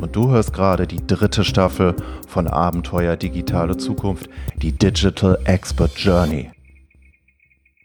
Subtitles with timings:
[0.00, 1.94] Und du hörst gerade die dritte Staffel
[2.28, 6.50] von Abenteuer Digitale Zukunft, die Digital Expert Journey.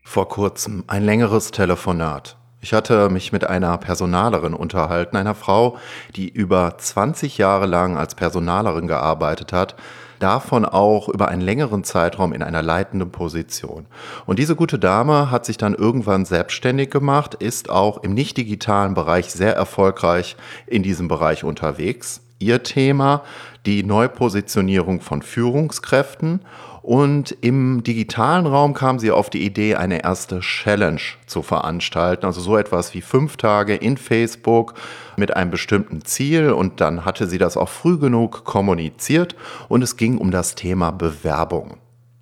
[0.03, 2.37] Vor kurzem ein längeres Telefonat.
[2.59, 5.77] Ich hatte mich mit einer Personalerin unterhalten, einer Frau,
[6.15, 9.75] die über 20 Jahre lang als Personalerin gearbeitet hat,
[10.21, 13.85] davon auch über einen längeren Zeitraum in einer leitenden Position.
[14.25, 18.93] Und diese gute Dame hat sich dann irgendwann selbstständig gemacht, ist auch im nicht digitalen
[18.93, 20.35] Bereich sehr erfolgreich
[20.67, 22.21] in diesem Bereich unterwegs.
[22.39, 23.23] Ihr Thema,
[23.65, 26.41] die Neupositionierung von Führungskräften
[26.81, 32.26] und im digitalen Raum kam sie auf die Idee, eine erste Challenge zu veranstalten.
[32.26, 34.73] Also so etwas wie fünf Tage in Facebook
[35.15, 36.51] mit einem bestimmten Ziel.
[36.51, 39.35] Und dann hatte sie das auch früh genug kommuniziert.
[39.70, 41.77] Und es ging um das Thema Bewerbung.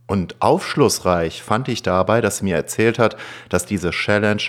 [0.07, 3.15] Und aufschlussreich fand ich dabei, dass sie mir erzählt hat,
[3.47, 4.41] dass diese Challenge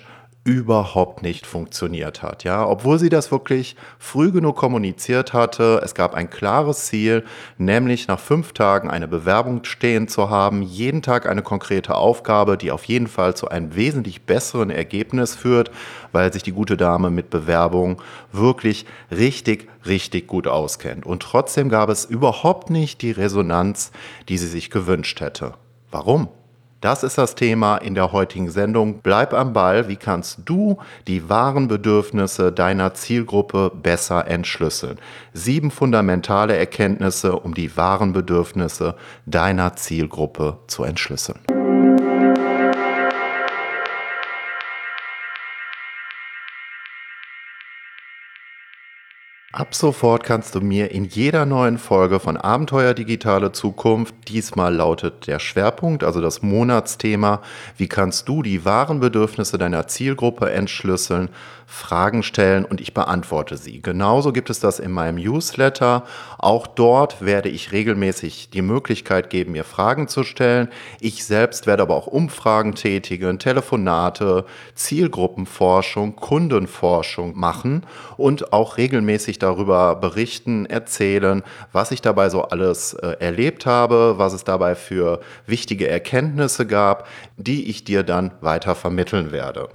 [0.42, 2.44] überhaupt nicht funktioniert hat.
[2.44, 7.24] Ja, obwohl sie das wirklich früh genug kommuniziert hatte, es gab ein klares Ziel,
[7.58, 12.70] nämlich nach fünf Tagen eine Bewerbung stehen zu haben, jeden Tag eine konkrete Aufgabe, die
[12.72, 15.70] auf jeden Fall zu einem wesentlich besseren Ergebnis führt,
[16.12, 18.00] weil sich die gute Dame mit Bewerbung
[18.32, 21.04] wirklich richtig, richtig gut auskennt.
[21.04, 23.92] Und trotzdem gab es überhaupt nicht die Resonanz,
[24.30, 25.52] die sie sich gewünscht hätte.
[25.90, 26.28] Warum?
[26.80, 29.00] Das ist das Thema in der heutigen Sendung.
[29.02, 29.88] Bleib am Ball.
[29.88, 34.98] Wie kannst du die wahren Bedürfnisse deiner Zielgruppe besser entschlüsseln?
[35.34, 38.94] Sieben fundamentale Erkenntnisse, um die wahren Bedürfnisse
[39.26, 41.59] deiner Zielgruppe zu entschlüsseln.
[49.60, 55.26] Ab sofort kannst du mir in jeder neuen Folge von Abenteuer Digitale Zukunft, diesmal lautet
[55.26, 57.42] der Schwerpunkt, also das Monatsthema,
[57.76, 61.28] wie kannst du die wahren Bedürfnisse deiner Zielgruppe entschlüsseln,
[61.66, 63.80] Fragen stellen und ich beantworte sie.
[63.80, 66.04] Genauso gibt es das in meinem Newsletter.
[66.36, 70.68] Auch dort werde ich regelmäßig die Möglichkeit geben, mir Fragen zu stellen.
[71.00, 79.49] Ich selbst werde aber auch Umfragen tätigen, Telefonate, Zielgruppenforschung, Kundenforschung machen und auch regelmäßig darüber
[79.54, 85.88] berichten, erzählen, was ich dabei so alles äh, erlebt habe, was es dabei für wichtige
[85.88, 89.68] Erkenntnisse gab, die ich dir dann weiter vermitteln werde.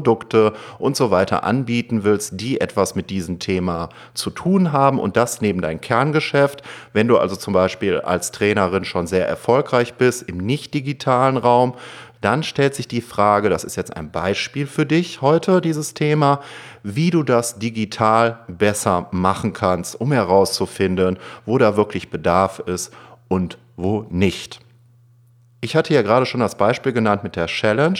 [0.78, 5.40] und so weiter anbieten willst, die etwas mit diesem Thema zu tun haben und das
[5.40, 6.62] neben dein Kerngeschäft.
[6.92, 11.74] Wenn du also zum Beispiel als Trainerin schon sehr erfolgreich bist im nicht digitalen Raum,
[12.20, 16.40] dann stellt sich die Frage, das ist jetzt ein Beispiel für dich heute, dieses Thema,
[16.82, 22.92] wie du das digital besser machen kannst, um herauszufinden, wo da wirklich Bedarf ist
[23.28, 24.60] und wo nicht.
[25.60, 27.98] Ich hatte ja gerade schon das Beispiel genannt mit der Challenge.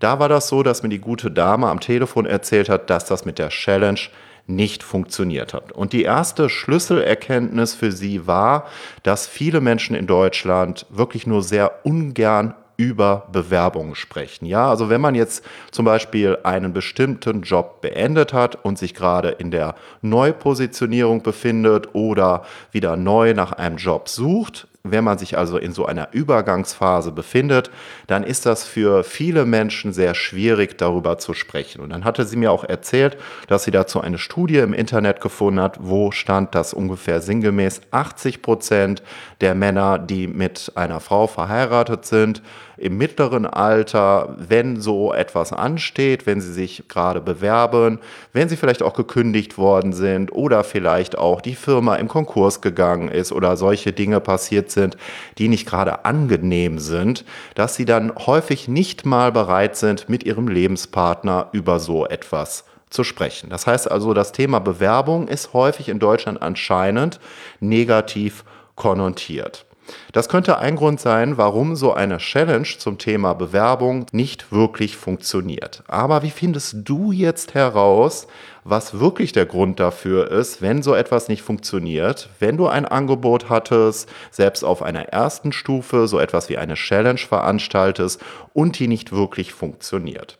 [0.00, 3.24] Da war das so, dass mir die gute Dame am Telefon erzählt hat, dass das
[3.24, 4.00] mit der Challenge
[4.46, 5.72] nicht funktioniert hat.
[5.72, 8.66] Und die erste Schlüsselerkenntnis für sie war,
[9.02, 14.46] dass viele Menschen in Deutschland wirklich nur sehr ungern über Bewerbungen sprechen.
[14.46, 19.28] Ja, also wenn man jetzt zum Beispiel einen bestimmten Job beendet hat und sich gerade
[19.28, 22.42] in der Neupositionierung befindet oder
[22.72, 27.70] wieder neu nach einem Job sucht, wenn man sich also in so einer Übergangsphase befindet,
[28.06, 31.82] dann ist das für viele Menschen sehr schwierig, darüber zu sprechen.
[31.82, 35.60] Und dann hatte sie mir auch erzählt, dass sie dazu eine Studie im Internet gefunden
[35.60, 39.02] hat, wo stand, dass ungefähr sinngemäß 80 Prozent
[39.42, 42.42] der Männer, die mit einer Frau verheiratet sind,
[42.80, 47.98] im mittleren Alter, wenn so etwas ansteht, wenn sie sich gerade bewerben,
[48.32, 53.08] wenn sie vielleicht auch gekündigt worden sind oder vielleicht auch die Firma im Konkurs gegangen
[53.08, 54.96] ist oder solche Dinge passiert sind,
[55.36, 60.48] die nicht gerade angenehm sind, dass sie dann häufig nicht mal bereit sind, mit ihrem
[60.48, 63.50] Lebenspartner über so etwas zu sprechen.
[63.50, 67.20] Das heißt also, das Thema Bewerbung ist häufig in Deutschland anscheinend
[67.60, 68.42] negativ
[68.74, 69.66] konnotiert.
[70.12, 75.82] Das könnte ein Grund sein, warum so eine Challenge zum Thema Bewerbung nicht wirklich funktioniert.
[75.88, 78.26] Aber wie findest du jetzt heraus,
[78.64, 83.48] was wirklich der Grund dafür ist, wenn so etwas nicht funktioniert, wenn du ein Angebot
[83.48, 88.20] hattest, selbst auf einer ersten Stufe so etwas wie eine Challenge veranstaltest
[88.52, 90.38] und die nicht wirklich funktioniert?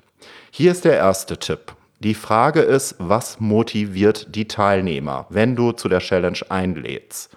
[0.51, 1.75] Hier ist der erste Tipp.
[2.01, 7.31] Die Frage ist, was motiviert die Teilnehmer, wenn du zu der Challenge einlädst?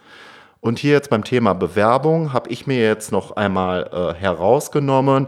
[0.64, 5.28] Und hier jetzt beim Thema Bewerbung habe ich mir jetzt noch einmal äh, herausgenommen,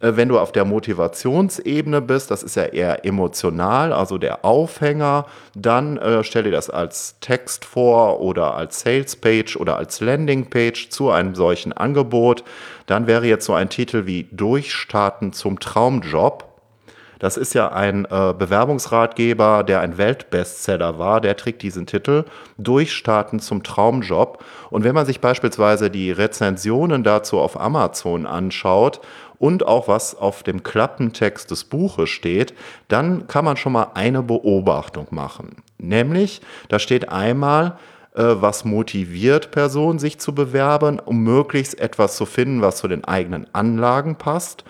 [0.00, 5.24] äh, wenn du auf der Motivationsebene bist, das ist ja eher emotional, also der Aufhänger,
[5.54, 11.10] dann äh, stell dir das als Text vor oder als Salespage oder als Landingpage zu
[11.10, 12.44] einem solchen Angebot.
[12.84, 16.55] Dann wäre jetzt so ein Titel wie Durchstarten zum Traumjob
[17.18, 21.20] das ist ja ein äh, Bewerbungsratgeber, der ein Weltbestseller war.
[21.20, 22.24] Der trägt diesen Titel
[22.58, 24.44] Durchstarten zum Traumjob.
[24.70, 29.00] Und wenn man sich beispielsweise die Rezensionen dazu auf Amazon anschaut
[29.38, 32.54] und auch was auf dem Klappentext des Buches steht,
[32.88, 35.56] dann kann man schon mal eine Beobachtung machen.
[35.78, 37.78] Nämlich, da steht einmal,
[38.14, 43.04] äh, was motiviert Personen, sich zu bewerben, um möglichst etwas zu finden, was zu den
[43.04, 44.64] eigenen Anlagen passt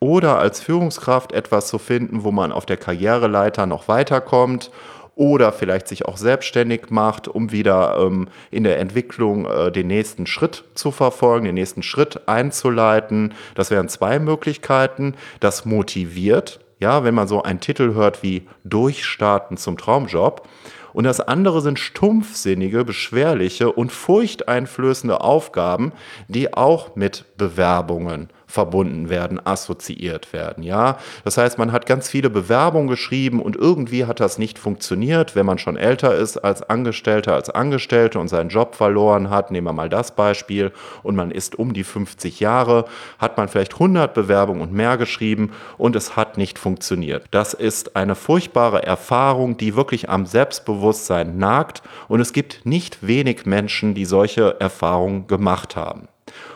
[0.00, 4.70] oder als Führungskraft etwas zu finden, wo man auf der Karriereleiter noch weiterkommt
[5.14, 10.26] oder vielleicht sich auch selbstständig macht, um wieder ähm, in der Entwicklung äh, den nächsten
[10.26, 13.34] Schritt zu verfolgen, den nächsten Schritt einzuleiten.
[13.54, 15.14] Das wären zwei Möglichkeiten.
[15.38, 20.48] Das motiviert, ja, wenn man so einen Titel hört wie Durchstarten zum Traumjob.
[20.94, 25.92] Und das andere sind stumpfsinnige, beschwerliche und furchteinflößende Aufgaben,
[26.28, 30.62] die auch mit Bewerbungen verbunden werden, assoziiert werden.
[30.62, 35.36] Ja, das heißt, man hat ganz viele Bewerbungen geschrieben und irgendwie hat das nicht funktioniert,
[35.36, 39.50] wenn man schon älter ist als Angestellter, als Angestellte und seinen Job verloren hat.
[39.50, 42.84] Nehmen wir mal das Beispiel und man ist um die 50 Jahre,
[43.18, 47.26] hat man vielleicht 100 Bewerbungen und mehr geschrieben und es hat nicht funktioniert.
[47.30, 53.46] Das ist eine furchtbare Erfahrung, die wirklich am Selbstbewusstsein nagt und es gibt nicht wenig
[53.46, 56.08] Menschen, die solche Erfahrungen gemacht haben.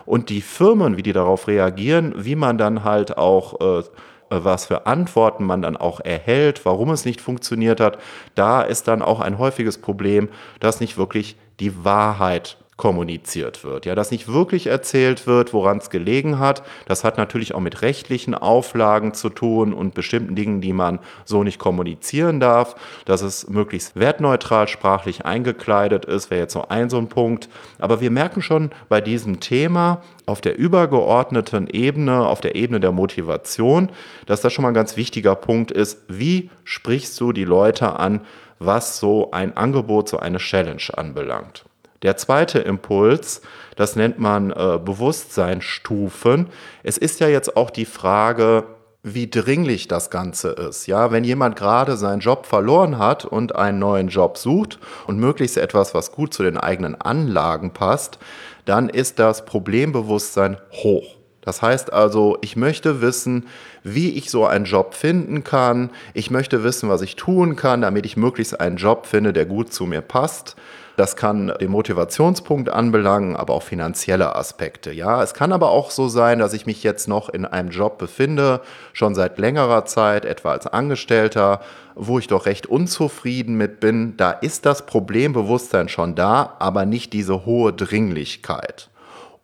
[0.07, 3.83] Und die Firmen, wie die darauf reagieren, wie man dann halt auch äh,
[4.29, 7.99] was für Antworten man dann auch erhält, warum es nicht funktioniert hat,
[8.35, 10.29] da ist dann auch ein häufiges Problem,
[10.61, 13.87] dass nicht wirklich die Wahrheit kommuniziert wird.
[13.87, 16.63] Ja, dass nicht wirklich erzählt wird, woran es gelegen hat.
[16.87, 21.45] Das hat natürlich auch mit rechtlichen Auflagen zu tun und bestimmten Dingen, die man so
[21.45, 22.75] nicht kommunizieren darf.
[23.05, 27.49] Dass es möglichst wertneutral sprachlich eingekleidet ist, wäre jetzt so ein so ein Punkt.
[27.79, 32.93] Aber wir merken schon bei diesem Thema auf der übergeordneten Ebene, auf der Ebene der
[32.93, 33.91] Motivation,
[34.27, 36.03] dass das schon mal ein ganz wichtiger Punkt ist.
[36.09, 38.23] Wie sprichst du die Leute an,
[38.59, 41.65] was so ein Angebot, so eine Challenge anbelangt?
[42.05, 43.41] Der zweite Impuls,
[43.77, 46.49] das nennt man äh, Bewusstseinsstufen.
[46.83, 48.65] Es ist ja jetzt auch die Frage,
[49.03, 50.87] wie dringlich das Ganze ist.
[50.87, 55.57] Ja, wenn jemand gerade seinen Job verloren hat und einen neuen Job sucht und möglichst
[55.57, 58.19] etwas, was gut zu den eigenen Anlagen passt,
[58.67, 61.17] dann ist das Problembewusstsein hoch.
[61.41, 63.47] Das heißt also, ich möchte wissen,
[63.83, 65.91] wie ich so einen Job finden kann.
[66.13, 69.73] Ich möchte wissen, was ich tun kann, damit ich möglichst einen Job finde, der gut
[69.73, 70.57] zu mir passt.
[70.97, 74.93] Das kann den Motivationspunkt anbelangen, aber auch finanzielle Aspekte.
[74.93, 77.99] Ja, es kann aber auch so sein, dass ich mich jetzt noch in einem Job
[77.99, 78.61] befinde,
[78.93, 81.61] schon seit längerer Zeit, etwa als Angestellter,
[81.97, 84.17] wo ich doch recht unzufrieden mit bin.
[84.17, 88.89] Da ist das Problembewusstsein schon da, aber nicht diese hohe Dringlichkeit.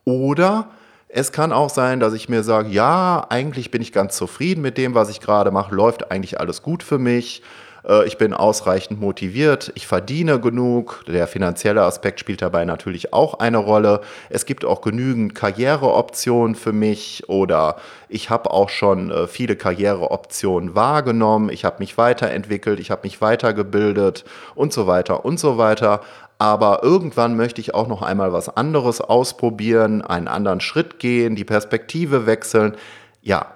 [0.05, 0.69] Oder
[1.09, 4.79] es kann auch sein, dass ich mir sage, ja, eigentlich bin ich ganz zufrieden mit
[4.79, 7.43] dem, was ich gerade mache, läuft eigentlich alles gut für mich.
[7.87, 11.05] Äh, ich bin ausreichend motiviert, ich verdiene genug.
[11.07, 14.01] Der finanzielle Aspekt spielt dabei natürlich auch eine Rolle.
[14.29, 17.77] Es gibt auch genügend Karriereoptionen für mich oder
[18.09, 21.51] ich habe auch schon äh, viele Karriereoptionen wahrgenommen.
[21.51, 26.01] Ich habe mich weiterentwickelt, ich habe mich weitergebildet und so weiter und so weiter.
[26.39, 31.45] Aber irgendwann möchte ich auch noch einmal was anderes ausprobieren, einen anderen Schritt gehen, die
[31.45, 32.77] Perspektive wechseln.
[33.21, 33.47] Ja,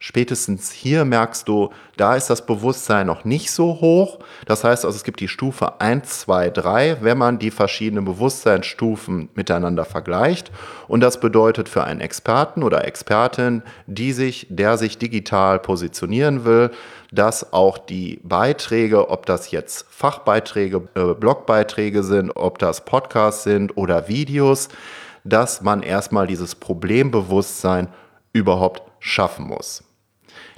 [0.00, 4.20] Spätestens hier merkst du, da ist das Bewusstsein noch nicht so hoch.
[4.46, 9.28] Das heißt also, es gibt die Stufe 1, 2, 3, wenn man die verschiedenen Bewusstseinsstufen
[9.34, 10.52] miteinander vergleicht.
[10.86, 16.70] Und das bedeutet für einen Experten oder Expertin, die sich, der sich digital positionieren will,
[17.10, 23.76] dass auch die Beiträge, ob das jetzt Fachbeiträge, äh, Blogbeiträge sind, ob das Podcasts sind
[23.76, 24.68] oder Videos,
[25.24, 27.88] dass man erstmal dieses Problembewusstsein
[28.32, 29.87] überhaupt schaffen muss.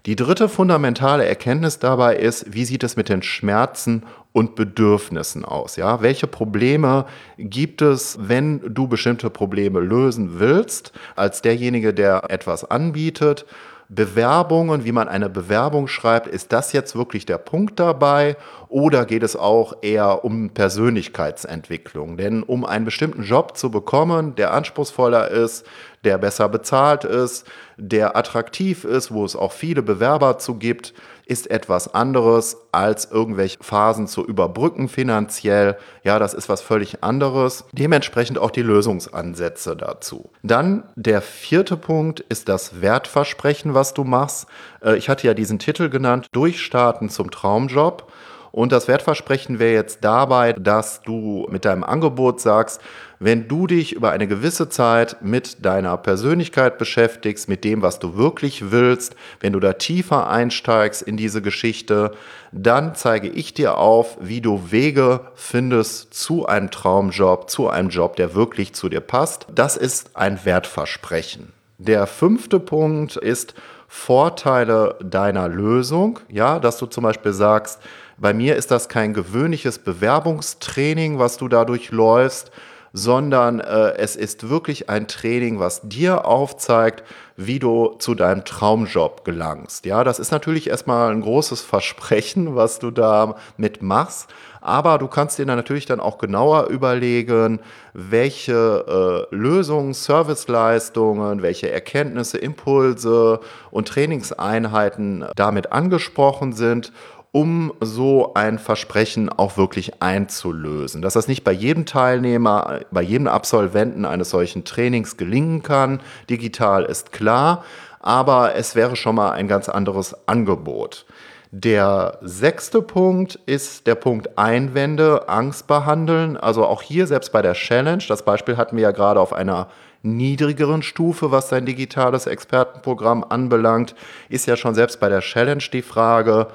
[0.06, 5.76] Die dritte fundamentale Erkenntnis dabei ist, wie sieht es mit den Schmerzen und Bedürfnissen aus?
[5.76, 6.00] Ja?
[6.00, 7.04] Welche Probleme
[7.36, 13.44] gibt es, wenn du bestimmte Probleme lösen willst, als derjenige, der etwas anbietet?
[13.92, 18.36] Bewerbungen, wie man eine Bewerbung schreibt, ist das jetzt wirklich der Punkt dabei
[18.68, 22.16] oder geht es auch eher um Persönlichkeitsentwicklung?
[22.16, 25.66] Denn um einen bestimmten Job zu bekommen, der anspruchsvoller ist,
[26.04, 30.94] der besser bezahlt ist, der attraktiv ist, wo es auch viele Bewerber zu gibt,
[31.30, 35.78] ist etwas anderes als irgendwelche Phasen zu überbrücken finanziell.
[36.02, 37.64] Ja, das ist was völlig anderes.
[37.70, 40.30] Dementsprechend auch die Lösungsansätze dazu.
[40.42, 44.48] Dann der vierte Punkt ist das Wertversprechen, was du machst.
[44.82, 48.09] Äh, ich hatte ja diesen Titel genannt, Durchstarten zum Traumjob.
[48.52, 52.80] Und das Wertversprechen wäre jetzt dabei, dass du mit deinem Angebot sagst,
[53.18, 58.16] wenn du dich über eine gewisse Zeit mit deiner Persönlichkeit beschäftigst, mit dem, was du
[58.16, 62.12] wirklich willst, wenn du da tiefer einsteigst in diese Geschichte,
[62.50, 68.16] dann zeige ich dir auf, wie du Wege findest zu einem Traumjob, zu einem Job,
[68.16, 69.46] der wirklich zu dir passt.
[69.54, 71.52] Das ist ein Wertversprechen.
[71.76, 73.54] Der fünfte Punkt ist
[73.92, 76.20] Vorteile deiner Lösung.
[76.28, 77.80] Ja, dass du zum Beispiel sagst,
[78.20, 82.50] bei mir ist das kein gewöhnliches Bewerbungstraining, was du dadurch läufst,
[82.92, 87.04] sondern äh, es ist wirklich ein Training, was dir aufzeigt,
[87.36, 89.86] wie du zu deinem Traumjob gelangst.
[89.86, 94.28] Ja, das ist natürlich erstmal ein großes Versprechen, was du da mitmachst.
[94.60, 97.60] Aber du kannst dir dann natürlich dann auch genauer überlegen,
[97.94, 106.92] welche äh, Lösungen, Serviceleistungen, welche Erkenntnisse, Impulse und Trainingseinheiten damit angesprochen sind
[107.32, 111.00] um so ein Versprechen auch wirklich einzulösen.
[111.02, 116.84] Dass das nicht bei jedem Teilnehmer, bei jedem Absolventen eines solchen Trainings gelingen kann, digital
[116.84, 117.64] ist klar,
[118.00, 121.06] aber es wäre schon mal ein ganz anderes Angebot.
[121.52, 126.36] Der sechste Punkt ist der Punkt Einwände, Angst behandeln.
[126.36, 129.68] Also auch hier, selbst bei der Challenge, das Beispiel hatten wir ja gerade auf einer
[130.02, 133.94] niedrigeren Stufe, was sein digitales Expertenprogramm anbelangt,
[134.28, 136.46] ist ja schon selbst bei der Challenge die Frage,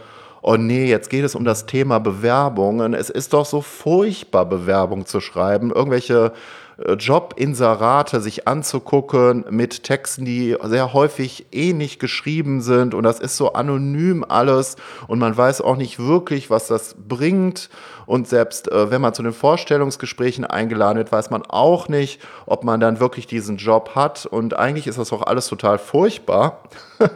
[0.48, 2.94] oh nee, jetzt geht es um das Thema Bewerbungen.
[2.94, 5.72] Es ist doch so furchtbar, Bewerbung zu schreiben.
[5.72, 6.34] Irgendwelche
[6.78, 13.54] Jobinserate sich anzugucken mit Texten, die sehr häufig ähnlich geschrieben sind und das ist so
[13.54, 14.76] anonym alles
[15.08, 17.70] und man weiß auch nicht wirklich, was das bringt
[18.06, 22.64] und selbst äh, wenn man zu den Vorstellungsgesprächen eingeladen wird, weiß man auch nicht, ob
[22.64, 26.64] man dann wirklich diesen Job hat und eigentlich ist das auch alles total furchtbar.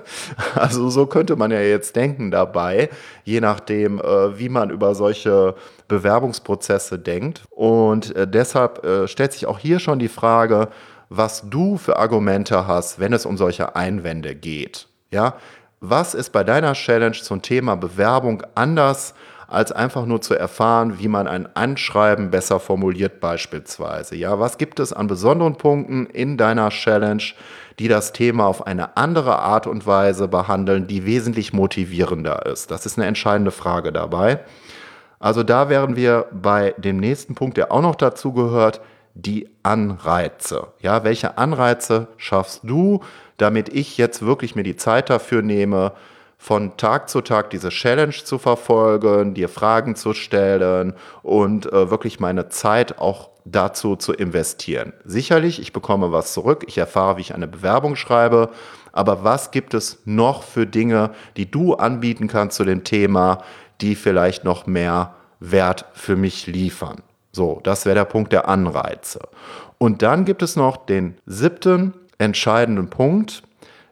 [0.55, 2.89] also so könnte man ja jetzt denken dabei,
[3.23, 5.55] je nachdem, äh, wie man über solche
[5.89, 7.43] Bewerbungsprozesse denkt.
[7.49, 10.69] Und äh, deshalb äh, stellt sich auch hier schon die Frage,
[11.09, 14.87] was du für Argumente hast, wenn es um solche Einwände geht.
[15.11, 15.35] Ja,
[15.81, 19.13] was ist bei deiner Challenge zum Thema Bewerbung anders
[19.47, 24.15] als einfach nur zu erfahren, wie man ein Anschreiben besser formuliert beispielsweise.
[24.15, 27.23] Ja, was gibt es an besonderen Punkten in deiner Challenge,
[27.79, 32.69] die das Thema auf eine andere Art und Weise behandeln, die wesentlich motivierender ist?
[32.69, 34.41] Das ist eine entscheidende Frage dabei.
[35.19, 38.81] Also da wären wir bei dem nächsten Punkt, der auch noch dazu gehört,
[39.21, 40.67] die Anreize.
[40.79, 43.01] Ja, welche Anreize schaffst du,
[43.37, 45.93] damit ich jetzt wirklich mir die Zeit dafür nehme,
[46.37, 52.21] von Tag zu Tag diese Challenge zu verfolgen, dir Fragen zu stellen und äh, wirklich
[52.21, 54.93] meine Zeit auch dazu zu investieren.
[55.03, 58.49] Sicherlich, ich bekomme was zurück, ich erfahre, wie ich eine Bewerbung schreibe,
[58.93, 63.43] aber was gibt es noch für Dinge, die du anbieten kannst zu dem Thema,
[63.81, 67.01] die vielleicht noch mehr Wert für mich liefern?
[67.31, 69.19] So, das wäre der Punkt der Anreize.
[69.77, 73.43] Und dann gibt es noch den siebten entscheidenden Punkt,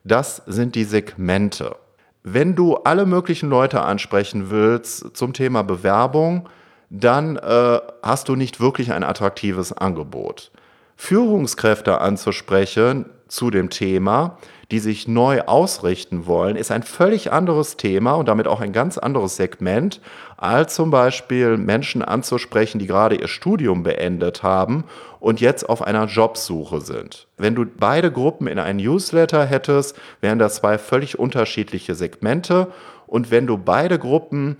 [0.03, 1.75] das sind die Segmente.
[2.24, 6.50] Wenn du alle möglichen Leute ansprechen willst zum Thema Bewerbung,
[6.89, 10.51] dann äh, hast du nicht wirklich ein attraktives Angebot.
[10.96, 14.38] Führungskräfte anzusprechen zu dem Thema,
[14.71, 18.97] die sich neu ausrichten wollen, ist ein völlig anderes Thema und damit auch ein ganz
[18.97, 20.01] anderes Segment,
[20.36, 24.83] als zum Beispiel Menschen anzusprechen, die gerade ihr Studium beendet haben
[25.19, 27.27] und jetzt auf einer Jobsuche sind.
[27.38, 32.67] Wenn du beide Gruppen in einen Newsletter hättest, wären das zwei völlig unterschiedliche Segmente
[33.07, 34.57] und wenn du beide Gruppen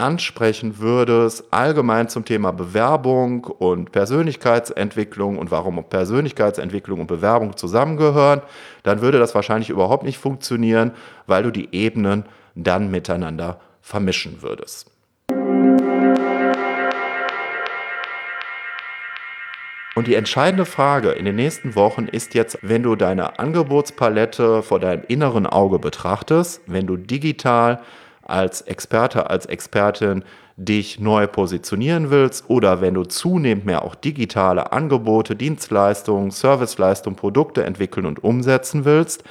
[0.00, 8.42] ansprechen würdest, allgemein zum Thema Bewerbung und Persönlichkeitsentwicklung und warum Persönlichkeitsentwicklung und Bewerbung zusammengehören,
[8.82, 10.92] dann würde das wahrscheinlich überhaupt nicht funktionieren,
[11.26, 14.90] weil du die Ebenen dann miteinander vermischen würdest.
[19.96, 24.80] Und die entscheidende Frage in den nächsten Wochen ist jetzt, wenn du deine Angebotspalette vor
[24.80, 27.82] deinem inneren Auge betrachtest, wenn du digital
[28.30, 30.24] als Experte, als Expertin
[30.56, 37.64] dich neu positionieren willst oder wenn du zunehmend mehr auch digitale Angebote, Dienstleistungen, Serviceleistungen, Produkte
[37.64, 39.24] entwickeln und umsetzen willst,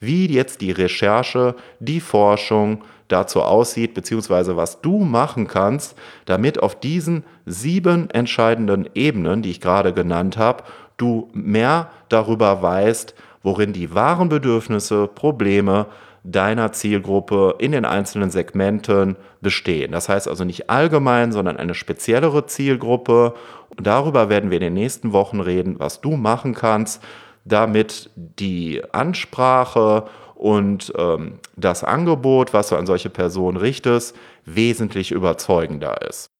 [0.00, 6.78] wie jetzt die Recherche, die Forschung dazu aussieht, beziehungsweise was du machen kannst, damit auf
[6.78, 10.64] diesen sieben entscheidenden Ebenen, die ich gerade genannt habe,
[10.96, 15.86] du mehr darüber weißt, worin die wahren Bedürfnisse, Probleme,
[16.24, 19.92] deiner Zielgruppe in den einzelnen Segmenten bestehen.
[19.92, 23.34] Das heißt also nicht allgemein, sondern eine speziellere Zielgruppe.
[23.68, 27.02] Und darüber werden wir in den nächsten Wochen reden, was du machen kannst,
[27.44, 36.08] damit die Ansprache und ähm, das Angebot, was du an solche Personen richtest, wesentlich überzeugender
[36.08, 36.33] ist.